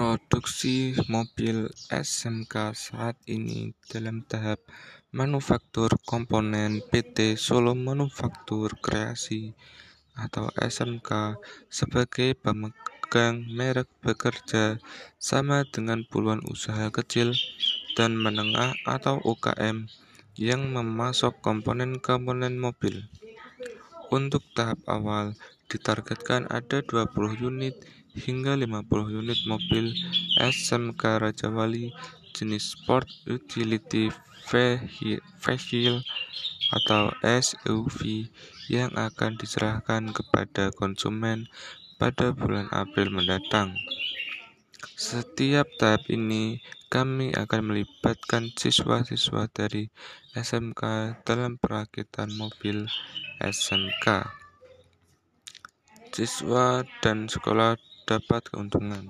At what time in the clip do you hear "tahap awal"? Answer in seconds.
24.56-25.36